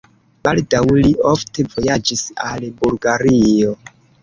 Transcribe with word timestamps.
Baldaŭ 0.45 0.79
li 0.99 1.11
ofte 1.33 1.67
vojaĝis 1.75 2.25
al 2.49 2.69
Bulgario. 2.83 3.79